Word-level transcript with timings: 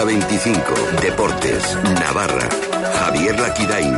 Hora 0.00 0.12
25. 0.12 0.74
Deportes. 1.02 1.76
Navarra. 2.00 2.48
Javier 3.00 3.38
Laquidain. 3.38 3.94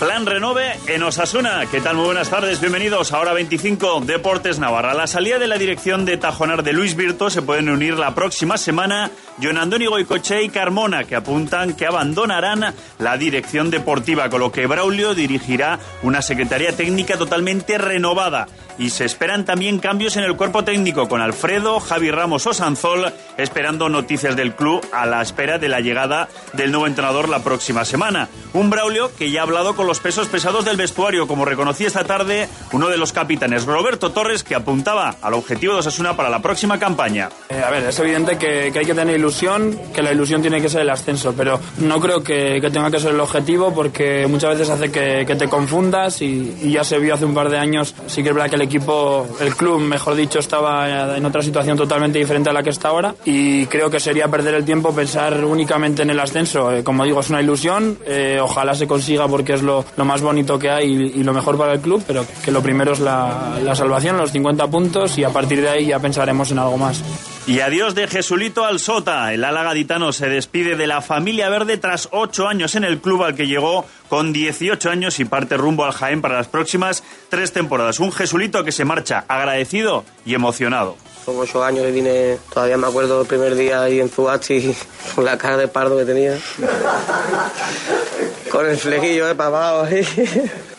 Plan 0.00 0.26
Renove 0.26 0.78
en 0.88 1.02
Osasuna. 1.04 1.66
¿Qué 1.70 1.80
tal? 1.80 1.94
Muy 1.94 2.06
buenas 2.06 2.28
tardes. 2.28 2.60
Bienvenidos 2.60 3.12
a 3.12 3.20
Hora 3.20 3.34
25 3.34 4.00
Deportes 4.00 4.58
Navarra. 4.58 4.90
A 4.90 4.94
la 4.94 5.06
salida 5.06 5.38
de 5.38 5.46
la 5.46 5.58
dirección 5.58 6.04
de 6.04 6.16
Tajonar 6.16 6.64
de 6.64 6.72
Luis 6.72 6.96
Virto 6.96 7.30
se 7.30 7.42
pueden 7.42 7.68
unir 7.68 7.98
la 7.98 8.16
próxima 8.16 8.58
semana 8.58 9.12
John 9.40 9.58
Andoni 9.58 9.86
Goicoche 9.86 10.42
y 10.42 10.48
Carmona, 10.48 11.04
que 11.04 11.14
apuntan 11.14 11.74
que 11.74 11.86
abandonarán 11.86 12.74
la 12.98 13.16
dirección 13.16 13.70
deportiva, 13.70 14.28
con 14.28 14.40
lo 14.40 14.50
que 14.50 14.66
Braulio 14.66 15.14
dirigirá 15.14 15.78
una 16.02 16.20
secretaría 16.20 16.76
técnica 16.76 17.16
totalmente 17.16 17.78
renovada. 17.78 18.48
Y 18.78 18.90
se 18.90 19.04
esperan 19.04 19.44
también 19.44 19.78
cambios 19.78 20.16
en 20.16 20.24
el 20.24 20.36
cuerpo 20.36 20.64
técnico, 20.64 21.08
con 21.08 21.20
Alfredo, 21.20 21.80
Javi 21.80 22.10
Ramos 22.10 22.46
o 22.46 22.54
Sanzol 22.54 23.12
esperando 23.36 23.88
noticias 23.88 24.36
del 24.36 24.54
club 24.54 24.84
a 24.92 25.06
la 25.06 25.22
espera 25.22 25.58
de 25.58 25.68
la 25.68 25.80
llegada 25.80 26.28
del 26.52 26.70
nuevo 26.70 26.86
entrenador 26.86 27.28
la 27.28 27.42
próxima 27.42 27.84
semana. 27.84 28.28
Un 28.52 28.70
Braulio 28.70 29.14
que 29.16 29.30
ya 29.30 29.40
ha 29.40 29.42
hablado 29.44 29.74
con 29.74 29.86
los 29.86 30.00
pesos 30.00 30.28
pesados 30.28 30.64
del 30.64 30.76
vestuario, 30.76 31.26
como 31.26 31.44
reconocía 31.44 31.86
esta 31.86 32.04
tarde 32.04 32.48
uno 32.72 32.88
de 32.88 32.98
los 32.98 33.12
capitanes, 33.12 33.64
Roberto 33.64 34.10
Torres, 34.10 34.44
que 34.44 34.54
apuntaba 34.54 35.16
al 35.22 35.34
objetivo 35.34 35.74
de 35.74 35.80
Osasuna 35.80 36.16
para 36.16 36.30
la 36.30 36.40
próxima 36.40 36.78
campaña. 36.78 37.28
Eh, 37.48 37.62
a 37.64 37.70
ver, 37.70 37.84
es 37.84 37.98
evidente 37.98 38.38
que, 38.38 38.70
que, 38.72 38.78
hay 38.78 38.86
que 38.86 38.94
tener 38.94 39.16
ilusión, 39.16 39.78
que 39.94 40.02
la 40.02 40.12
ilusión 40.12 40.40
tiene 40.40 40.60
que 40.60 40.68
ser 40.68 40.82
el 40.82 40.90
ascenso, 40.90 41.34
pero 41.36 41.60
no 41.78 42.00
creo 42.00 42.22
que, 42.22 42.60
tenga 42.72 42.90
que 42.90 43.00
ser 43.00 43.14
el 43.14 43.20
objetivo 43.20 43.74
porque 43.74 44.26
muchas 44.26 44.58
veces 44.58 44.70
hace 44.70 44.90
que, 44.90 45.24
que 45.26 45.36
te 45.36 45.48
confundas 45.48 46.20
y, 46.22 46.56
y, 46.62 46.72
ya 46.72 46.84
se 46.84 46.98
vio 46.98 47.14
hace 47.14 47.24
un 47.24 47.34
par 47.34 47.48
de 47.48 47.58
años, 47.58 47.94
sí 48.06 48.22
que 48.22 48.28
es 48.28 48.34
verdad 48.34 48.50
que 48.50 48.56
el 48.56 48.62
equipo, 48.68 49.26
el 49.40 49.56
club, 49.56 49.80
mejor 49.80 50.14
dicho, 50.14 50.38
estaba 50.38 51.16
en 51.16 51.24
otra 51.24 51.42
situación 51.42 51.76
totalmente 51.76 52.18
diferente 52.18 52.50
a 52.50 52.52
la 52.52 52.62
que 52.62 52.70
está 52.70 52.88
ahora 52.88 53.14
y 53.24 53.66
creo 53.66 53.90
que 53.90 53.98
sería 53.98 54.28
perder 54.28 54.54
el 54.54 54.64
tiempo 54.64 54.94
pensar 54.94 55.44
únicamente 55.44 56.02
en 56.02 56.10
el 56.10 56.20
ascenso. 56.20 56.72
Eh, 56.72 56.84
como 56.84 57.04
digo, 57.04 57.20
es 57.20 57.30
una 57.30 57.42
ilusión, 57.42 57.98
eh, 58.06 58.38
ojalá 58.40 58.74
se 58.74 58.86
consiga 58.86 59.26
porque 59.26 59.54
es 59.54 59.62
lo, 59.62 59.84
más 59.96 60.22
bonito 60.22 60.58
que 60.58 60.70
hay 60.70 61.12
y, 61.14 61.22
lo 61.22 61.32
mejor 61.34 61.58
para 61.58 61.74
el 61.74 61.80
club, 61.80 62.02
pero 62.06 62.24
que 62.44 62.50
lo 62.50 62.62
primero 62.62 62.92
es 62.92 63.00
la, 63.00 63.58
la 63.62 63.74
salvación, 63.74 64.16
los 64.16 64.30
50 64.30 64.66
puntos 64.68 65.18
y 65.18 65.24
a 65.24 65.30
partir 65.30 65.60
de 65.60 65.68
ahí 65.68 65.86
ya 65.86 65.98
pensaremos 65.98 66.50
en 66.50 66.58
algo 66.58 66.78
más. 66.78 67.02
Y 67.48 67.60
adiós 67.60 67.94
de 67.94 68.06
Jesulito 68.06 68.66
al 68.66 68.78
Sota. 68.78 69.32
El 69.32 69.42
ala 69.42 69.62
gaditano 69.62 70.12
se 70.12 70.28
despide 70.28 70.76
de 70.76 70.86
la 70.86 71.00
familia 71.00 71.48
verde 71.48 71.78
tras 71.78 72.10
ocho 72.12 72.46
años 72.46 72.74
en 72.74 72.84
el 72.84 73.00
club 73.00 73.22
al 73.22 73.34
que 73.34 73.46
llegó 73.46 73.86
con 74.10 74.34
18 74.34 74.90
años 74.90 75.18
y 75.18 75.24
parte 75.24 75.56
rumbo 75.56 75.86
al 75.86 75.92
Jaén 75.92 76.20
para 76.20 76.36
las 76.36 76.46
próximas 76.46 77.02
tres 77.30 77.54
temporadas. 77.54 78.00
Un 78.00 78.12
Jesulito 78.12 78.64
que 78.64 78.70
se 78.70 78.84
marcha 78.84 79.24
agradecido 79.28 80.04
y 80.26 80.34
emocionado. 80.34 80.98
Son 81.24 81.38
ocho 81.38 81.64
años 81.64 81.86
que 81.86 81.90
vine, 81.90 82.38
todavía 82.52 82.76
me 82.76 82.86
acuerdo 82.86 83.22
el 83.22 83.26
primer 83.26 83.54
día 83.54 83.80
ahí 83.80 83.98
en 83.98 84.10
Zuachi 84.10 84.76
con 85.14 85.24
la 85.24 85.38
cara 85.38 85.56
de 85.56 85.68
pardo 85.68 85.96
que 85.96 86.04
tenía. 86.04 86.38
con 88.52 88.66
el 88.66 88.76
flequillo 88.76 89.26
de 89.26 89.34
papado 89.34 89.84
ahí. 89.86 90.06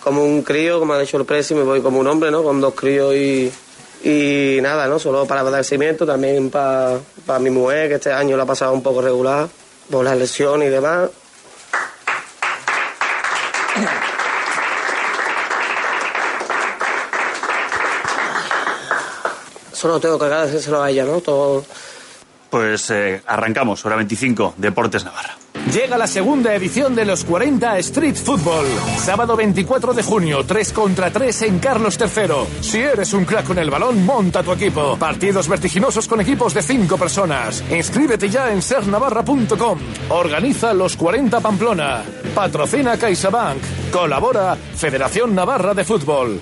como 0.03 0.23
un 0.23 0.43
crío, 0.43 0.77
como 0.77 0.93
ha 0.93 0.99
dicho 0.99 1.17
el 1.17 1.25
presi, 1.25 1.55
me 1.55 1.63
voy 1.63 1.81
como 1.81 1.99
un 1.99 2.05
hombre, 2.05 2.29
¿no? 2.29 2.43
Con 2.43 2.61
dos 2.61 2.75
críos 2.75 3.15
y 3.15 3.51
y 4.03 4.59
nada, 4.61 4.87
no 4.87 4.99
solo 4.99 5.25
para 5.25 5.41
agradecimiento, 5.41 6.05
también 6.05 6.49
para, 6.49 6.99
para 7.25 7.39
mi 7.39 7.49
mujer, 7.49 7.89
que 7.89 7.95
este 7.95 8.13
año 8.13 8.37
la 8.37 8.43
ha 8.43 8.45
pasado 8.45 8.73
un 8.73 8.81
poco 8.81 9.01
regular 9.01 9.47
por 9.89 10.05
las 10.05 10.17
lesiones 10.17 10.69
y 10.69 10.71
demás. 10.71 11.09
Solo 19.73 19.99
tengo 19.99 20.19
que 20.19 20.25
agradecérselo 20.25 20.83
a 20.83 20.89
ella, 20.89 21.05
¿no? 21.05 21.21
Todo. 21.21 21.63
Pues 22.49 22.89
eh, 22.89 23.21
arrancamos, 23.25 23.85
hora 23.85 23.95
25, 23.95 24.55
Deportes 24.57 25.05
Navarra. 25.05 25.38
Llega 25.73 25.99
la 25.99 26.07
segunda 26.07 26.55
edición 26.55 26.95
de 26.95 27.05
los 27.05 27.23
40 27.23 27.77
Street 27.77 28.15
Football. 28.15 28.65
Sábado 28.97 29.35
24 29.35 29.93
de 29.93 30.01
junio, 30.01 30.43
3 30.43 30.73
contra 30.73 31.11
3 31.11 31.43
en 31.43 31.59
Carlos 31.59 31.95
III. 31.99 32.61
Si 32.61 32.79
eres 32.79 33.13
un 33.13 33.23
crack 33.23 33.45
con 33.45 33.59
el 33.59 33.69
balón, 33.69 34.03
monta 34.03 34.41
tu 34.41 34.51
equipo. 34.51 34.97
Partidos 34.97 35.47
vertiginosos 35.47 36.07
con 36.07 36.21
equipos 36.21 36.55
de 36.55 36.63
5 36.63 36.97
personas. 36.97 37.63
Inscríbete 37.69 38.29
ya 38.29 38.51
en 38.51 38.63
sernavarra.com. 38.63 39.77
Organiza 40.09 40.73
los 40.73 40.97
40 40.97 41.39
Pamplona. 41.39 42.03
Patrocina 42.33 42.97
CaixaBank. 42.97 43.61
Colabora 43.91 44.55
Federación 44.55 45.35
Navarra 45.35 45.75
de 45.75 45.83
Fútbol. 45.83 46.39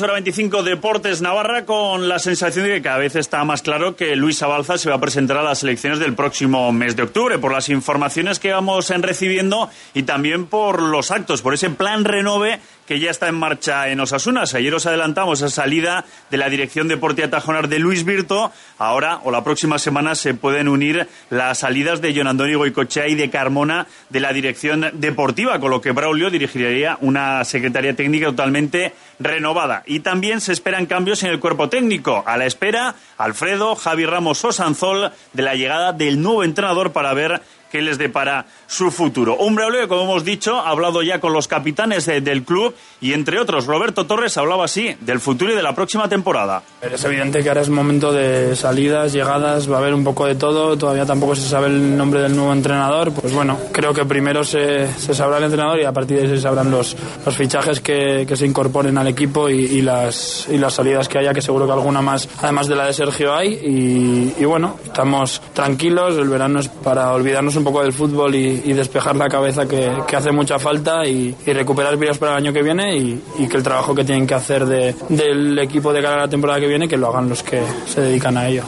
Hora 0.00 0.14
25 0.14 0.62
Deportes 0.62 1.20
Navarra 1.20 1.66
con 1.66 2.08
la 2.08 2.18
sensación 2.18 2.64
de 2.64 2.74
que 2.74 2.82
cada 2.82 2.96
vez 2.96 3.14
está 3.14 3.44
más 3.44 3.60
claro 3.60 3.94
que 3.94 4.16
Luis 4.16 4.42
Abalza 4.42 4.78
se 4.78 4.88
va 4.88 4.96
a 4.96 5.00
presentar 5.00 5.36
a 5.36 5.42
las 5.42 5.62
elecciones 5.62 5.98
del 5.98 6.14
próximo 6.14 6.72
mes 6.72 6.96
de 6.96 7.02
octubre 7.02 7.38
por 7.38 7.52
las 7.52 7.68
informaciones 7.68 8.38
que 8.38 8.52
vamos 8.52 8.88
recibiendo 8.88 9.68
y 9.92 10.04
también 10.04 10.46
por 10.46 10.80
los 10.80 11.10
actos, 11.10 11.42
por 11.42 11.52
ese 11.52 11.68
plan 11.68 12.04
renove 12.04 12.58
que 12.86 12.98
ya 12.98 13.10
está 13.10 13.28
en 13.28 13.34
marcha 13.34 13.88
en 13.88 14.00
Osasuna. 14.00 14.44
Ayer 14.54 14.74
os 14.74 14.86
adelantamos 14.86 15.40
esa 15.40 15.62
salida 15.62 16.04
de 16.30 16.36
la 16.36 16.48
dirección 16.48 16.88
deportiva 16.88 17.28
Tajonar 17.28 17.68
de 17.68 17.78
Luis 17.78 18.04
Virto. 18.04 18.52
Ahora 18.78 19.20
o 19.24 19.30
la 19.30 19.44
próxima 19.44 19.78
semana 19.78 20.14
se 20.14 20.34
pueden 20.34 20.68
unir 20.68 21.08
las 21.30 21.58
salidas 21.58 22.00
de 22.00 22.14
John 22.14 22.26
Antonio 22.26 22.58
Goicochea 22.58 23.08
y 23.08 23.14
de 23.14 23.30
Carmona 23.30 23.86
de 24.08 24.20
la 24.20 24.32
dirección 24.32 24.90
deportiva, 24.94 25.58
con 25.60 25.70
lo 25.70 25.80
que 25.80 25.92
Braulio 25.92 26.30
dirigiría 26.30 26.98
una 27.00 27.44
secretaría 27.44 27.94
técnica 27.94 28.26
totalmente 28.26 28.92
renovada. 29.18 29.82
Y 29.86 30.00
también 30.00 30.40
se 30.40 30.52
esperan 30.52 30.86
cambios 30.86 31.22
en 31.22 31.30
el 31.30 31.40
cuerpo 31.40 31.68
técnico. 31.68 32.22
A 32.26 32.36
la 32.36 32.46
espera, 32.46 32.94
Alfredo, 33.18 33.76
Javi 33.76 34.06
Ramos 34.06 34.44
o 34.44 34.52
Sanzol 34.52 35.12
de 35.32 35.42
la 35.42 35.54
llegada 35.54 35.92
del 35.92 36.20
nuevo 36.20 36.44
entrenador 36.44 36.92
para 36.92 37.14
ver 37.14 37.40
qué 37.72 37.80
les 37.80 37.96
depara 37.96 38.44
su 38.66 38.90
futuro. 38.90 39.36
Un 39.36 39.54
Braulio, 39.54 39.88
como 39.88 40.02
hemos 40.02 40.24
dicho, 40.24 40.58
ha 40.60 40.68
hablado 40.68 41.02
ya 41.02 41.20
con 41.20 41.32
los 41.32 41.48
capitanes 41.48 42.04
de, 42.04 42.20
del 42.20 42.44
club 42.44 42.74
y, 43.00 43.14
entre 43.14 43.40
otros, 43.40 43.64
Roberto 43.66 44.06
Torres 44.06 44.36
hablaba 44.36 44.66
así 44.66 44.94
del 45.00 45.20
futuro 45.20 45.52
y 45.52 45.56
de 45.56 45.62
la 45.62 45.74
próxima 45.74 46.06
temporada. 46.06 46.62
Es 46.82 47.02
evidente 47.04 47.42
que 47.42 47.48
ahora 47.48 47.62
es 47.62 47.70
momento 47.70 48.12
de 48.12 48.54
salidas, 48.56 49.14
llegadas, 49.14 49.70
va 49.70 49.76
a 49.76 49.78
haber 49.78 49.94
un 49.94 50.04
poco 50.04 50.26
de 50.26 50.34
todo, 50.34 50.76
todavía 50.76 51.06
tampoco 51.06 51.34
se 51.34 51.48
sabe 51.48 51.68
el 51.68 51.96
nombre 51.96 52.20
del 52.20 52.36
nuevo 52.36 52.52
entrenador. 52.52 53.12
Pues 53.12 53.32
bueno, 53.32 53.58
creo 53.72 53.94
que 53.94 54.04
primero 54.04 54.44
se, 54.44 54.92
se 54.92 55.14
sabrá 55.14 55.38
el 55.38 55.44
entrenador 55.44 55.80
y 55.80 55.84
a 55.84 55.92
partir 55.92 56.18
de 56.18 56.24
ahí 56.24 56.28
se 56.28 56.40
sabrán 56.42 56.70
los, 56.70 56.94
los 57.24 57.34
fichajes 57.34 57.80
que, 57.80 58.26
que, 58.28 58.36
se 58.36 58.44
incorporen 58.44 58.98
al 58.98 59.08
equipo 59.08 59.48
y, 59.48 59.54
y, 59.54 59.80
las, 59.80 60.46
y 60.50 60.58
las 60.58 60.74
salidas 60.74 61.08
que 61.08 61.18
haya, 61.18 61.32
que 61.32 61.40
seguro 61.40 61.64
que 61.64 61.72
alguna 61.72 62.02
más, 62.02 62.28
además 62.42 62.68
de 62.68 62.76
la 62.76 62.84
de 62.84 62.92
Sergio, 62.92 63.34
hay. 63.34 63.54
Y, 63.54 64.42
y 64.42 64.44
bueno, 64.44 64.76
estamos 64.84 65.40
tranquilos, 65.54 66.18
el 66.18 66.28
verano 66.28 66.60
es 66.60 66.68
para 66.68 67.12
olvidarnos 67.12 67.56
un 67.56 67.61
poco 67.64 67.82
del 67.82 67.92
fútbol 67.92 68.34
y, 68.34 68.72
despejar 68.72 69.16
la 69.16 69.28
cabeza 69.28 69.66
que, 69.66 69.90
hace 70.16 70.32
mucha 70.32 70.58
falta 70.58 71.06
y, 71.06 71.34
recuperar 71.46 71.96
vídeos 71.96 72.18
para 72.18 72.32
el 72.32 72.38
año 72.38 72.52
que 72.52 72.62
viene 72.62 72.96
y, 72.96 73.22
y, 73.38 73.48
que 73.48 73.56
el 73.56 73.62
trabajo 73.62 73.94
que 73.94 74.04
tienen 74.04 74.26
que 74.26 74.34
hacer 74.34 74.66
de, 74.66 74.94
del 75.08 75.58
equipo 75.58 75.92
de 75.92 76.02
cara 76.02 76.14
a 76.14 76.20
la 76.20 76.28
temporada 76.28 76.60
que 76.60 76.68
viene 76.68 76.88
que 76.88 76.96
lo 76.96 77.08
hagan 77.08 77.28
los 77.28 77.42
que 77.42 77.62
se 77.86 78.00
dedican 78.00 78.36
a 78.36 78.48
ello. 78.48 78.62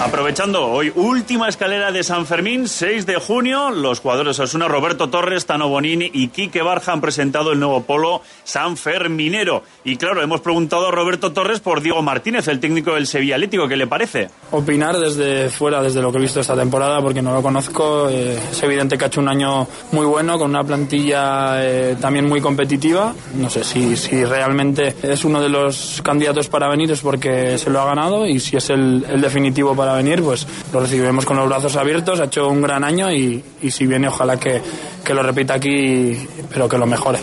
Aprovechando 0.00 0.66
hoy 0.66 0.90
última 0.94 1.46
escalera 1.46 1.92
de 1.92 2.02
San 2.02 2.24
Fermín, 2.24 2.68
6 2.68 3.04
de 3.04 3.16
junio, 3.16 3.68
los 3.68 4.00
jugadores 4.00 4.38
Osuna, 4.38 4.66
Roberto 4.66 5.10
Torres, 5.10 5.44
Tano 5.44 5.68
Bonini 5.68 6.10
y 6.14 6.28
Quique 6.28 6.62
Barja 6.62 6.92
han 6.92 7.02
presentado 7.02 7.52
el 7.52 7.60
nuevo 7.60 7.82
polo 7.82 8.22
San 8.42 8.78
Ferminero. 8.78 9.62
Y 9.84 9.96
claro, 9.96 10.22
hemos 10.22 10.40
preguntado 10.40 10.88
a 10.88 10.90
Roberto 10.90 11.32
Torres 11.32 11.60
por 11.60 11.82
Diego 11.82 12.00
Martínez, 12.00 12.48
el 12.48 12.60
técnico 12.60 12.94
del 12.94 13.06
Sevilla 13.06 13.34
Atlético, 13.34 13.68
¿qué 13.68 13.76
le 13.76 13.86
parece? 13.86 14.30
Opinar 14.52 14.98
desde 14.98 15.50
fuera, 15.50 15.82
desde 15.82 16.00
lo 16.00 16.10
que 16.10 16.16
he 16.16 16.22
visto 16.22 16.40
esta 16.40 16.56
temporada, 16.56 17.02
porque 17.02 17.20
no 17.20 17.34
lo 17.34 17.42
conozco, 17.42 18.08
eh, 18.08 18.38
es 18.50 18.62
evidente 18.62 18.96
que 18.96 19.04
ha 19.04 19.08
hecho 19.08 19.20
un 19.20 19.28
año 19.28 19.68
muy 19.92 20.06
bueno, 20.06 20.38
con 20.38 20.48
una 20.48 20.64
plantilla 20.64 21.62
eh, 21.62 21.96
también 22.00 22.26
muy 22.26 22.40
competitiva. 22.40 23.14
No 23.34 23.50
sé 23.50 23.64
si, 23.64 24.24
realmente 24.24 24.96
es 25.02 25.26
uno 25.26 25.42
de 25.42 25.50
los 25.50 26.00
candidatos 26.02 26.48
para 26.48 26.68
venir, 26.68 26.90
es 26.90 27.00
porque 27.00 27.58
se 27.58 27.68
lo 27.68 27.82
ha 27.82 27.84
ganado, 27.84 28.26
y 28.26 28.40
si 28.40 28.56
es 28.56 28.70
el 28.70 29.20
definitivo 29.20 29.76
para 29.76 29.90
venir, 29.92 29.99
pues 30.22 30.46
lo 30.72 30.80
recibiremos 30.80 31.24
con 31.24 31.36
los 31.36 31.48
brazos 31.48 31.76
abiertos. 31.76 32.20
Ha 32.20 32.24
hecho 32.24 32.48
un 32.48 32.62
gran 32.62 32.84
año 32.84 33.12
y, 33.12 33.42
y 33.62 33.70
si 33.70 33.86
viene, 33.86 34.08
ojalá 34.08 34.38
que, 34.38 34.60
que, 35.04 35.14
lo 35.14 35.22
repita 35.22 35.54
aquí, 35.54 36.16
pero 36.52 36.68
que 36.68 36.78
lo 36.78 36.86
mejore. 36.86 37.20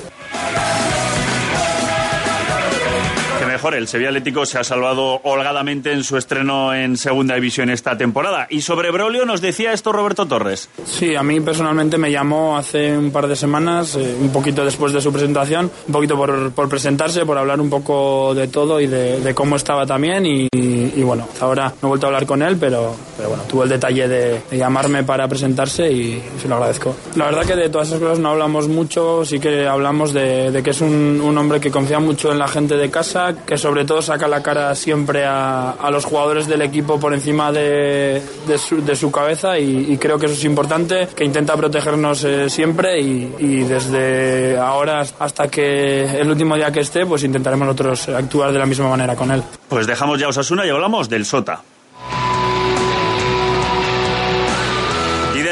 El 3.74 3.88
Sevilla 3.88 4.10
Atlético 4.10 4.46
se 4.46 4.60
ha 4.60 4.64
salvado 4.64 5.20
holgadamente 5.24 5.92
en 5.92 6.04
su 6.04 6.18
estreno 6.18 6.74
en 6.74 6.96
Segunda 6.98 7.36
División 7.36 7.70
esta 7.70 7.98
temporada. 7.98 8.48
Y 8.50 8.62
sobre 8.62 8.92
Brolio 8.92 9.26
nos 9.26 9.42
decía 9.42 9.74
esto 9.74 9.92
Roberto 9.92 10.26
Torres. 10.26 10.70
Sí, 10.86 11.16
a 11.16 11.24
mí 11.24 11.42
personalmente 11.42 11.98
me 11.98 12.12
llamó 12.12 12.58
hace 12.58 12.98
un 12.98 13.12
par 13.12 13.28
de 13.28 13.36
semanas, 13.36 13.96
eh, 13.96 14.16
un 14.20 14.32
poquito 14.32 14.64
después 14.64 14.94
de 14.94 15.02
su 15.02 15.12
presentación, 15.12 15.70
un 15.88 15.94
poquito 15.94 16.16
por, 16.16 16.70
presentarse, 16.70 17.26
por 17.26 17.38
hablar 17.38 17.60
un 17.60 17.70
poco 17.70 18.34
de 18.34 18.48
todo 18.48 18.80
y 18.80 18.88
de, 18.88 19.34
cómo 19.36 19.56
estaba 19.56 19.86
también. 19.86 20.26
Y, 20.26 21.02
bueno, 21.04 21.28
ahora 21.40 21.74
no 21.82 21.88
he 21.88 21.90
vuelto 21.90 22.08
a 22.08 22.10
hablar 22.10 22.26
con 22.26 22.42
él, 22.42 22.58
pero, 22.60 22.96
bueno, 23.18 23.44
tuvo 23.50 23.64
el 23.64 23.70
detalle 23.70 24.08
de, 24.08 24.42
llamarme 24.52 25.04
para 25.04 25.28
presentarse 25.28 25.92
y, 25.92 26.22
se 26.42 26.48
lo 26.48 26.56
agradezco. 26.56 26.96
La 27.16 27.26
verdad 27.26 27.46
que 27.46 27.56
de 27.56 27.70
todas 27.70 27.88
esas 27.90 28.00
cosas 28.00 28.20
no 28.20 28.30
hablamos 28.30 28.68
mucho, 28.68 29.26
sí 29.26 29.40
que 29.40 29.68
hablamos 29.68 30.14
de, 30.14 30.52
de 30.52 30.64
que 30.64 30.70
es 30.72 30.82
un, 30.82 31.22
un 31.22 31.38
hombre 31.38 31.60
que 31.60 31.72
confía 31.72 32.00
mucho 32.00 32.32
en 32.32 32.40
la 32.40 32.48
gente 32.48 32.78
de 32.78 32.90
casa, 32.90 33.36
que 33.46 33.57
sobre 33.58 33.86
todo 33.86 34.02
saca 34.02 34.28
la 34.28 34.42
cara 34.42 34.74
siempre 34.76 35.26
a, 35.26 35.72
a 35.72 35.92
los 35.92 36.06
jugadores 36.06 36.48
del 36.48 36.62
equipo 36.62 37.00
por 37.00 37.14
encima 37.14 37.52
de, 37.52 38.22
de, 38.48 38.58
su, 38.58 38.84
de 38.84 38.96
su, 38.96 39.12
cabeza 39.12 39.58
y, 39.60 39.98
creo 39.98 40.18
que 40.20 40.28
eso 40.28 40.36
es 40.36 40.44
importante, 40.44 41.08
que 41.16 41.24
intenta 41.24 41.56
protegernos 41.56 42.24
eh, 42.24 42.50
siempre 42.50 43.00
y, 43.00 43.64
desde 43.64 44.58
ahora 44.58 45.04
hasta 45.20 45.48
que 45.48 46.20
el 46.20 46.30
último 46.30 46.56
día 46.56 46.72
que 46.72 46.82
esté, 46.82 47.06
pues 47.06 47.24
intentaremos 47.24 47.68
nosotros 47.68 48.10
actuar 48.10 48.52
de 48.52 48.60
la 48.60 48.66
misma 48.66 48.90
manera 48.90 49.16
con 49.16 49.32
él. 49.32 49.44
Pues 49.68 49.88
dejamos 49.88 50.20
ya 50.20 50.28
Osasuna 50.28 50.66
y 50.66 50.70
hablamos 50.70 51.10
del 51.10 51.26
Sota. 51.26 51.62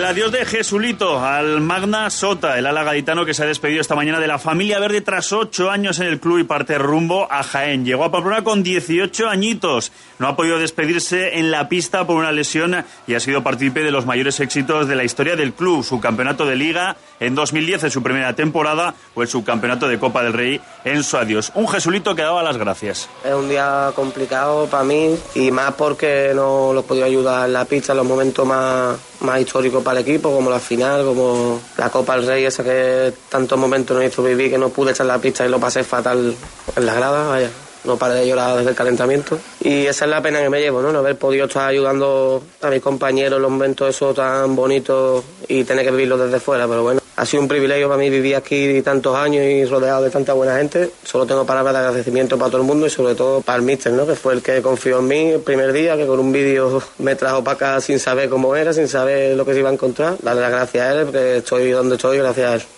Adiós 0.05 0.31
de 0.31 0.45
Jesulito 0.45 1.19
al 1.19 1.61
Magna 1.61 2.11
Sota, 2.11 2.59
el 2.59 2.67
ala 2.67 2.83
gaditano 2.83 3.25
que 3.25 3.33
se 3.33 3.43
ha 3.43 3.47
despedido 3.47 3.81
esta 3.81 3.95
mañana 3.95 4.19
de 4.19 4.27
la 4.27 4.37
familia 4.37 4.79
verde 4.79 5.01
tras 5.01 5.33
ocho 5.33 5.71
años 5.71 5.99
en 5.99 6.05
el 6.05 6.19
club 6.19 6.39
y 6.39 6.43
parte 6.43 6.77
rumbo 6.77 7.27
a 7.31 7.41
Jaén. 7.41 7.85
Llegó 7.85 8.03
a 8.03 8.11
Pamplona 8.11 8.43
con 8.43 8.61
18 8.61 9.27
añitos. 9.27 9.91
No 10.19 10.27
ha 10.27 10.35
podido 10.35 10.59
despedirse 10.59 11.39
en 11.39 11.49
la 11.49 11.69
pista 11.69 12.05
por 12.05 12.17
una 12.17 12.31
lesión 12.31 12.85
y 13.07 13.15
ha 13.15 13.19
sido 13.19 13.41
partícipe 13.41 13.81
de 13.81 13.89
los 13.89 14.05
mayores 14.05 14.39
éxitos 14.39 14.87
de 14.87 14.95
la 14.95 15.03
historia 15.03 15.35
del 15.35 15.53
club. 15.53 15.83
Su 15.83 15.99
campeonato 15.99 16.45
de 16.45 16.55
liga 16.55 16.97
en 17.19 17.33
2010 17.33 17.85
en 17.85 17.91
su 17.91 18.03
primera 18.03 18.33
temporada 18.33 18.93
o 19.15 19.23
el 19.23 19.27
subcampeonato 19.27 19.87
de 19.87 19.97
Copa 19.97 20.21
del 20.21 20.33
Rey 20.33 20.61
en 20.83 21.03
su 21.03 21.17
adiós. 21.17 21.51
Un 21.55 21.67
Jesulito 21.67 22.15
que 22.15 22.21
daba 22.21 22.43
las 22.43 22.57
gracias. 22.57 23.09
Es 23.23 23.33
un 23.33 23.49
día 23.49 23.91
complicado 23.95 24.67
para 24.67 24.83
mí 24.83 25.15
y 25.33 25.49
más 25.49 25.73
porque 25.73 26.31
no 26.35 26.73
lo 26.73 26.81
he 26.81 26.83
podido 26.83 27.05
ayudar 27.05 27.47
en 27.47 27.53
la 27.53 27.65
pista 27.65 27.93
en 27.93 27.97
los 27.97 28.05
momentos 28.05 28.45
más 28.45 28.99
más 29.19 29.41
histórico 29.41 29.81
para 29.81 29.94
el 29.95 30.01
equipo, 30.01 30.33
como 30.33 30.49
la 30.49 30.59
final, 30.59 31.03
como 31.05 31.59
la 31.77 31.89
Copa 31.89 32.15
del 32.15 32.27
Rey, 32.27 32.45
esa 32.45 32.63
que 32.63 33.13
tantos 33.29 33.57
momentos 33.57 33.95
nos 33.95 34.05
hizo 34.05 34.23
vivir 34.23 34.51
que 34.51 34.57
no 34.57 34.69
pude 34.69 34.91
echar 34.91 35.05
la 35.05 35.17
pista 35.17 35.45
y 35.45 35.49
lo 35.49 35.59
pasé 35.59 35.83
fatal 35.83 36.35
en 36.75 36.85
la 36.85 36.93
grada, 36.93 37.27
vaya. 37.27 37.49
No 37.85 37.97
paré 37.97 38.15
de 38.15 38.27
llorar 38.27 38.57
desde 38.57 38.71
el 38.71 38.75
calentamiento. 38.75 39.37
Y 39.61 39.85
esa 39.85 40.05
es 40.05 40.11
la 40.11 40.21
pena 40.21 40.41
que 40.41 40.49
me 40.49 40.59
llevo, 40.59 40.81
¿no? 40.81 40.91
No 40.91 40.99
haber 40.99 41.17
podido 41.17 41.45
estar 41.45 41.69
ayudando 41.69 42.41
a 42.61 42.69
mis 42.69 42.81
compañeros 42.81 43.37
en 43.37 43.41
los 43.43 43.51
momentos 43.51 43.89
esos 43.89 44.15
tan 44.15 44.55
bonitos 44.55 45.23
y 45.47 45.63
tener 45.63 45.85
que 45.85 45.91
vivirlo 45.91 46.17
desde 46.17 46.39
fuera, 46.39 46.67
pero 46.67 46.81
bueno 46.81 47.04
ha 47.15 47.25
sido 47.25 47.41
un 47.41 47.47
privilegio 47.47 47.87
para 47.87 47.99
mí 47.99 48.09
vivir 48.09 48.35
aquí 48.35 48.81
tantos 48.81 49.15
años 49.15 49.43
y 49.45 49.65
rodeado 49.65 50.03
de 50.03 50.09
tanta 50.09 50.33
buena 50.33 50.57
gente. 50.57 50.91
Solo 51.03 51.25
tengo 51.25 51.45
palabras 51.45 51.73
de 51.73 51.79
agradecimiento 51.79 52.37
para 52.37 52.51
todo 52.51 52.61
el 52.61 52.67
mundo 52.67 52.87
y 52.87 52.89
sobre 52.89 53.15
todo 53.15 53.41
para 53.41 53.57
el 53.57 53.63
míster, 53.63 53.93
¿no? 53.93 54.05
que 54.05 54.15
fue 54.15 54.33
el 54.33 54.41
que 54.41 54.61
confió 54.61 54.99
en 54.99 55.07
mí 55.07 55.31
el 55.31 55.41
primer 55.41 55.71
día, 55.71 55.95
que 55.95 56.05
con 56.05 56.19
un 56.19 56.31
vídeo 56.31 56.81
me 56.99 57.15
trajo 57.15 57.43
para 57.43 57.55
acá 57.55 57.81
sin 57.81 57.99
saber 57.99 58.29
cómo 58.29 58.55
era, 58.55 58.73
sin 58.73 58.87
saber 58.87 59.35
lo 59.37 59.45
que 59.45 59.53
se 59.53 59.59
iba 59.59 59.69
a 59.69 59.73
encontrar. 59.73 60.17
Darle 60.21 60.41
las 60.41 60.51
gracias 60.51 60.85
a 60.85 60.93
él 60.93 61.05
porque 61.05 61.37
estoy 61.37 61.71
donde 61.71 61.95
estoy 61.95 62.17
gracias 62.17 62.49
a 62.49 62.55
él. 62.55 62.74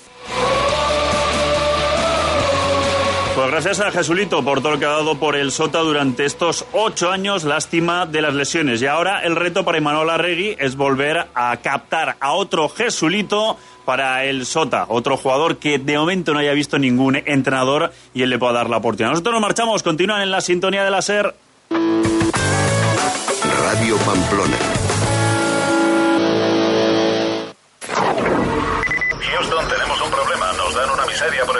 Gracias 3.63 3.79
a 3.79 3.89
Jesulito 3.89 4.43
por 4.43 4.61
todo 4.61 4.73
lo 4.73 4.79
que 4.79 4.85
ha 4.85 4.89
dado 4.89 5.17
por 5.17 5.35
el 5.35 5.51
Sota 5.51 5.79
durante 5.79 6.25
estos 6.25 6.63
ocho 6.73 7.09
años, 7.09 7.43
lástima 7.43 8.05
de 8.05 8.21
las 8.21 8.35
lesiones. 8.35 8.83
Y 8.83 8.85
ahora 8.85 9.23
el 9.23 9.35
reto 9.35 9.65
para 9.65 9.79
Imanol 9.79 10.11
Arregui 10.11 10.55
es 10.59 10.75
volver 10.75 11.25
a 11.33 11.57
captar 11.57 12.17
a 12.19 12.33
otro 12.33 12.69
Jesulito 12.69 13.57
para 13.83 14.25
el 14.25 14.45
Sota, 14.45 14.85
otro 14.89 15.17
jugador 15.17 15.57
que 15.57 15.79
de 15.79 15.97
momento 15.97 16.33
no 16.33 16.39
haya 16.39 16.53
visto 16.53 16.77
ningún 16.77 17.15
entrenador 17.15 17.91
y 18.13 18.21
él 18.21 18.29
le 18.29 18.37
pueda 18.37 18.53
dar 18.53 18.69
la 18.69 18.77
oportunidad. 18.77 19.09
Nosotros 19.09 19.33
nos 19.33 19.41
marchamos, 19.41 19.81
continúan 19.81 20.21
en 20.21 20.29
la 20.29 20.41
sintonía 20.41 20.83
de 20.83 20.91
la 20.91 21.01
SER. 21.01 21.33
Radio 21.71 23.97
Pamplona. 24.05 24.76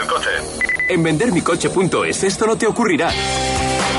Coche. 0.08 0.30
En 0.88 1.04
vendermicoche.es 1.04 2.24
esto 2.24 2.48
no 2.48 2.58
te 2.58 2.66
ocurrirá. 2.66 3.12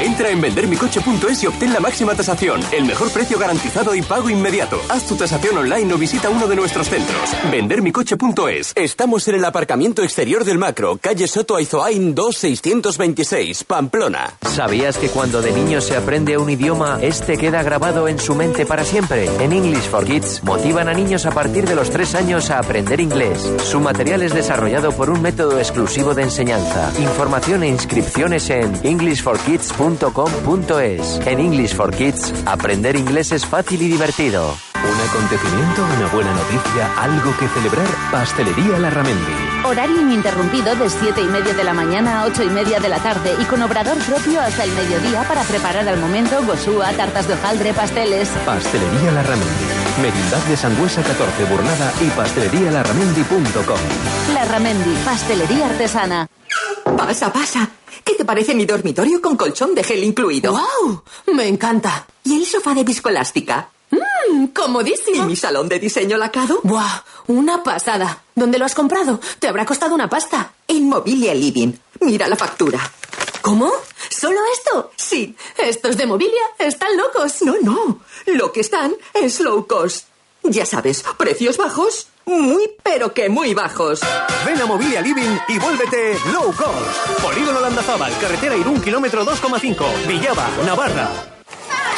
Entra 0.00 0.30
en 0.30 0.40
vendermicoche.es 0.40 1.42
y 1.42 1.46
obtén 1.48 1.72
la 1.72 1.80
máxima 1.80 2.14
tasación, 2.14 2.60
el 2.70 2.84
mejor 2.84 3.10
precio 3.10 3.36
garantizado 3.36 3.96
y 3.96 4.02
pago 4.02 4.30
inmediato. 4.30 4.80
Haz 4.88 5.06
tu 5.06 5.16
tasación 5.16 5.58
online 5.58 5.92
o 5.92 5.98
visita 5.98 6.30
uno 6.30 6.46
de 6.46 6.54
nuestros 6.54 6.88
centros. 6.88 7.18
Vendermicoche.es. 7.50 8.74
Estamos 8.76 9.26
en 9.26 9.34
el 9.34 9.44
aparcamiento 9.44 10.04
exterior 10.04 10.44
del 10.44 10.56
Macro, 10.56 10.98
calle 10.98 11.26
Soto 11.26 11.56
Aizoain 11.56 12.14
2626, 12.14 13.64
Pamplona. 13.64 14.34
¿Sabías 14.42 14.98
que 14.98 15.08
cuando 15.08 15.42
de 15.42 15.50
niño 15.50 15.80
se 15.80 15.96
aprende 15.96 16.38
un 16.38 16.48
idioma, 16.48 17.00
este 17.02 17.36
queda 17.36 17.64
grabado 17.64 18.06
en 18.06 18.20
su 18.20 18.36
mente 18.36 18.66
para 18.66 18.84
siempre? 18.84 19.28
En 19.40 19.52
English 19.52 19.88
for 19.88 20.04
Kids 20.04 20.44
motivan 20.44 20.88
a 20.88 20.94
niños 20.94 21.26
a 21.26 21.32
partir 21.32 21.66
de 21.66 21.74
los 21.74 21.90
3 21.90 22.14
años 22.14 22.50
a 22.50 22.60
aprender 22.60 23.00
inglés. 23.00 23.52
Su 23.64 23.80
material 23.80 24.22
es 24.22 24.32
desarrollado 24.32 24.92
por 24.92 25.10
un 25.10 25.22
método 25.22 25.58
exclusivo 25.58 26.14
de 26.14 26.22
enseñanza. 26.22 26.92
Información 27.00 27.64
e 27.64 27.68
inscripciones 27.68 28.48
en 28.50 28.78
englishforkids.com 28.84 29.87
.com.es. 29.96 31.20
En 31.26 31.40
English 31.40 31.74
for 31.74 31.94
Kids, 31.94 32.34
aprender 32.44 32.96
inglés 32.96 33.32
es 33.32 33.46
fácil 33.46 33.80
y 33.80 33.88
divertido. 33.88 34.54
Un 34.74 35.08
acontecimiento, 35.08 35.84
una 35.96 36.06
buena 36.12 36.32
noticia, 36.32 36.92
algo 36.98 37.34
que 37.38 37.48
celebrar. 37.48 37.86
Pastelería 38.10 38.78
Larramendi. 38.78 39.32
Horario 39.64 40.00
ininterrumpido 40.00 40.74
de 40.76 40.88
7 40.88 41.20
y 41.20 41.24
media 41.24 41.54
de 41.54 41.64
la 41.64 41.72
mañana 41.72 42.20
a 42.20 42.24
8 42.26 42.44
y 42.44 42.50
media 42.50 42.78
de 42.78 42.88
la 42.88 42.98
tarde 42.98 43.34
y 43.40 43.44
con 43.44 43.62
obrador 43.62 43.98
propio 43.98 44.40
hasta 44.40 44.64
el 44.64 44.72
mediodía 44.72 45.22
para 45.24 45.42
preparar 45.42 45.88
al 45.88 45.98
momento 45.98 46.42
gosúa, 46.44 46.92
tartas 46.92 47.26
de 47.26 47.34
hojaldre, 47.34 47.72
pasteles. 47.72 48.28
Pastelería 48.44 49.12
Larramendi. 49.12 49.64
Merindad 50.00 50.42
de 50.48 50.56
Sangüesa 50.56 51.02
14 51.02 51.44
Burnada 51.46 51.92
y 52.00 52.08
pastelerialarramendi.com. 52.10 54.34
Larramendi, 54.34 54.94
pastelería 55.04 55.66
artesana. 55.66 56.28
Pasa, 56.96 57.32
pasa. 57.32 57.68
¿Qué 58.04 58.14
te 58.14 58.24
parece 58.24 58.54
mi 58.54 58.64
dormitorio 58.64 59.20
con 59.20 59.36
colchón 59.36 59.74
de 59.74 59.82
gel 59.84 60.04
incluido? 60.04 60.52
¡Wow! 60.52 61.02
Me 61.34 61.46
encanta. 61.46 62.06
¿Y 62.24 62.36
el 62.36 62.46
sofá 62.46 62.74
de 62.74 62.84
viscoelástica? 62.84 63.70
¡Mmm! 63.90 64.46
¡Comodísimo! 64.48 65.24
¿Y 65.24 65.26
mi 65.26 65.36
salón 65.36 65.68
de 65.68 65.78
diseño 65.78 66.16
lacado? 66.16 66.60
¡Buah! 66.62 67.02
Una 67.28 67.62
pasada. 67.62 68.22
¿Dónde 68.34 68.58
lo 68.58 68.64
has 68.64 68.74
comprado? 68.74 69.20
Te 69.38 69.48
habrá 69.48 69.64
costado 69.66 69.94
una 69.94 70.08
pasta. 70.08 70.52
En 70.66 70.88
Mobilia 70.88 71.34
Living. 71.34 71.72
Mira 72.00 72.28
la 72.28 72.36
factura. 72.36 72.78
¿Cómo? 73.42 73.70
¿Solo 74.10 74.40
esto? 74.52 74.92
Sí. 74.96 75.34
Estos 75.56 75.96
de 75.96 76.06
Mobilia 76.06 76.42
están 76.58 76.96
locos. 76.96 77.42
No, 77.42 77.54
no. 77.62 78.00
Lo 78.26 78.52
que 78.52 78.60
están 78.60 78.94
es 79.14 79.40
low 79.40 79.66
cost. 79.66 80.06
Ya 80.42 80.64
sabes, 80.64 81.04
precios 81.16 81.56
bajos 81.56 82.06
muy, 82.28 82.70
pero 82.82 83.12
que 83.12 83.28
muy 83.28 83.54
bajos. 83.54 84.00
Ven 84.44 84.60
a 84.60 84.66
Mobilia 84.66 85.00
Living 85.00 85.38
y 85.48 85.58
vuélvete 85.58 86.16
low 86.32 86.52
cost. 86.52 87.22
Polígono 87.22 87.60
Landazábal, 87.60 88.12
carretera 88.20 88.56
Irún, 88.56 88.80
kilómetro 88.80 89.24
2,5. 89.24 90.06
Villaba, 90.06 90.48
Navarra. 90.64 91.37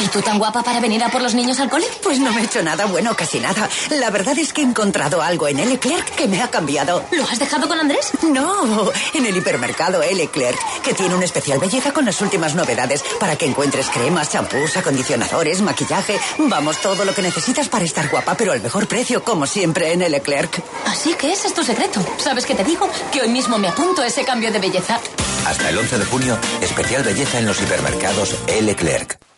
¿Y 0.01 0.07
tú 0.07 0.19
tan 0.21 0.39
guapa 0.39 0.63
para 0.63 0.79
venir 0.79 1.03
a 1.03 1.09
por 1.09 1.21
los 1.21 1.35
niños 1.35 1.59
al 1.59 1.69
cole? 1.69 1.85
Pues 2.01 2.17
no 2.17 2.33
me 2.33 2.41
he 2.41 2.45
hecho 2.45 2.63
nada 2.63 2.85
bueno, 2.87 3.15
casi 3.15 3.39
nada. 3.39 3.69
La 3.91 4.09
verdad 4.09 4.35
es 4.39 4.51
que 4.51 4.61
he 4.61 4.63
encontrado 4.63 5.21
algo 5.21 5.47
en 5.47 5.59
L. 5.59 5.77
Clerc 5.77 6.15
que 6.15 6.27
me 6.27 6.41
ha 6.41 6.49
cambiado. 6.49 7.05
¿Lo 7.11 7.23
has 7.23 7.37
dejado 7.37 7.67
con 7.67 7.79
Andrés? 7.79 8.11
No, 8.23 8.91
en 9.13 9.25
el 9.27 9.37
hipermercado 9.37 10.01
L. 10.01 10.27
Clerc, 10.29 10.57
que 10.81 10.95
tiene 10.95 11.13
una 11.13 11.25
especial 11.25 11.59
belleza 11.59 11.91
con 11.91 12.05
las 12.05 12.19
últimas 12.21 12.55
novedades 12.55 13.03
para 13.19 13.35
que 13.35 13.45
encuentres 13.45 13.89
cremas, 13.89 14.31
champús, 14.31 14.75
acondicionadores, 14.75 15.61
maquillaje. 15.61 16.19
Vamos, 16.39 16.77
todo 16.81 17.05
lo 17.05 17.13
que 17.13 17.21
necesitas 17.21 17.69
para 17.69 17.85
estar 17.85 18.09
guapa, 18.09 18.35
pero 18.35 18.53
al 18.53 18.61
mejor 18.61 18.87
precio, 18.87 19.23
como 19.23 19.45
siempre 19.45 19.93
en 19.93 20.01
L. 20.01 20.19
Clerc. 20.21 20.63
Así 20.87 21.13
que 21.13 21.31
ese 21.31 21.47
es 21.47 21.53
tu 21.53 21.63
secreto. 21.63 22.03
¿Sabes 22.17 22.47
qué 22.47 22.55
te 22.55 22.63
digo? 22.63 22.89
Que 23.11 23.21
hoy 23.21 23.29
mismo 23.29 23.59
me 23.59 23.67
apunto 23.67 24.01
a 24.01 24.07
ese 24.07 24.23
cambio 24.23 24.51
de 24.51 24.57
belleza. 24.57 24.99
Hasta 25.45 25.69
el 25.69 25.77
11 25.77 25.99
de 25.99 26.05
junio, 26.05 26.37
especial 26.61 27.03
belleza 27.03 27.37
en 27.37 27.45
los 27.45 27.61
hipermercados 27.61 28.35
L. 28.47 28.75
Clerc. 28.75 29.30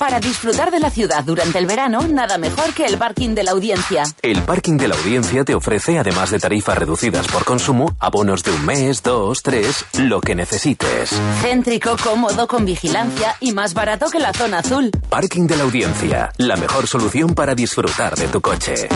Para 0.00 0.18
disfrutar 0.18 0.70
de 0.70 0.80
la 0.80 0.88
ciudad 0.88 1.22
durante 1.24 1.58
el 1.58 1.66
verano, 1.66 2.00
nada 2.08 2.38
mejor 2.38 2.72
que 2.72 2.86
el 2.86 2.96
parking 2.96 3.34
de 3.34 3.44
la 3.44 3.50
audiencia. 3.50 4.04
El 4.22 4.40
parking 4.44 4.78
de 4.78 4.88
la 4.88 4.94
audiencia 4.94 5.44
te 5.44 5.54
ofrece, 5.54 5.98
además 5.98 6.30
de 6.30 6.38
tarifas 6.38 6.78
reducidas 6.78 7.28
por 7.28 7.44
consumo, 7.44 7.94
abonos 8.00 8.42
de 8.42 8.50
un 8.50 8.64
mes, 8.64 9.02
dos, 9.02 9.42
tres, 9.42 9.84
lo 9.98 10.22
que 10.22 10.34
necesites. 10.34 11.10
Céntrico, 11.42 11.98
cómodo, 12.02 12.48
con 12.48 12.64
vigilancia 12.64 13.36
y 13.40 13.52
más 13.52 13.74
barato 13.74 14.08
que 14.08 14.20
la 14.20 14.32
zona 14.32 14.60
azul. 14.60 14.90
Parking 15.10 15.46
de 15.46 15.58
la 15.58 15.64
audiencia, 15.64 16.32
la 16.38 16.56
mejor 16.56 16.86
solución 16.86 17.34
para 17.34 17.54
disfrutar 17.54 18.16
de 18.16 18.28
tu 18.28 18.40
coche. 18.40 18.88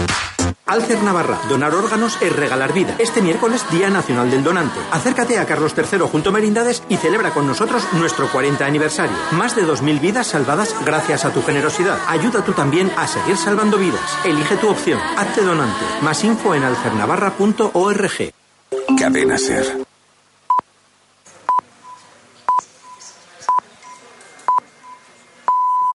Alcer 0.66 1.02
Navarra, 1.02 1.38
donar 1.50 1.74
órganos 1.74 2.16
es 2.22 2.34
regalar 2.34 2.72
vida. 2.72 2.96
Este 2.98 3.20
miércoles, 3.20 3.62
Día 3.70 3.90
Nacional 3.90 4.30
del 4.30 4.42
Donante. 4.42 4.80
Acércate 4.92 5.38
a 5.38 5.44
Carlos 5.44 5.74
III 5.76 5.98
junto 6.10 6.30
a 6.30 6.32
Merindades 6.32 6.82
y 6.88 6.96
celebra 6.96 7.32
con 7.32 7.46
nosotros 7.46 7.86
nuestro 7.92 8.32
40 8.32 8.64
aniversario. 8.64 9.14
Más 9.32 9.54
de 9.54 9.66
2.000 9.66 10.00
vidas 10.00 10.28
salvadas 10.28 10.74
gracias 10.94 11.24
a 11.24 11.32
tu 11.32 11.42
generosidad. 11.42 11.98
Ayuda 12.06 12.44
tú 12.44 12.52
también 12.52 12.88
a 12.96 13.08
seguir 13.08 13.36
salvando 13.36 13.78
vidas. 13.78 14.16
Elige 14.24 14.56
tu 14.56 14.68
opción. 14.68 15.00
Hazte 15.16 15.42
donante. 15.42 15.84
Más 16.02 16.22
info 16.22 16.54
en 16.54 16.62
alcernavarra.org. 16.62 18.32
Cadena 18.96 19.36
Ser. 19.36 19.93